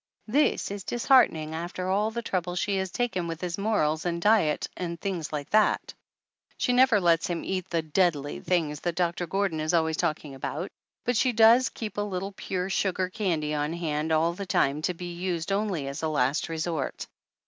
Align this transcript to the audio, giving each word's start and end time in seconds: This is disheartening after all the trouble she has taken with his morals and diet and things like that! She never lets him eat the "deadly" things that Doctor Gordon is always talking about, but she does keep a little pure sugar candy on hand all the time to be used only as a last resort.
This 0.25 0.71
is 0.71 0.83
disheartening 0.83 1.53
after 1.53 1.87
all 1.89 2.09
the 2.09 2.23
trouble 2.23 2.55
she 2.55 2.77
has 2.77 2.89
taken 2.89 3.27
with 3.27 3.39
his 3.39 3.59
morals 3.59 4.03
and 4.03 4.19
diet 4.19 4.67
and 4.75 4.99
things 4.99 5.31
like 5.31 5.51
that! 5.51 5.93
She 6.57 6.73
never 6.73 6.99
lets 6.99 7.27
him 7.27 7.43
eat 7.45 7.69
the 7.69 7.83
"deadly" 7.83 8.39
things 8.39 8.79
that 8.79 8.95
Doctor 8.95 9.27
Gordon 9.27 9.59
is 9.59 9.75
always 9.75 9.97
talking 9.97 10.33
about, 10.33 10.71
but 11.05 11.17
she 11.17 11.33
does 11.33 11.69
keep 11.69 11.99
a 11.99 12.01
little 12.01 12.31
pure 12.31 12.67
sugar 12.67 13.09
candy 13.09 13.53
on 13.53 13.73
hand 13.73 14.11
all 14.11 14.33
the 14.33 14.47
time 14.47 14.81
to 14.81 14.95
be 14.95 15.13
used 15.13 15.51
only 15.51 15.87
as 15.87 16.01
a 16.01 16.07
last 16.07 16.49
resort. 16.49 17.05